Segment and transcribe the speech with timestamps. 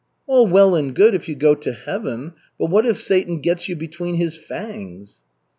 [0.25, 3.75] "All well and good if you go to Heaven, but what if Satan gets you
[3.75, 5.19] between his fangs?"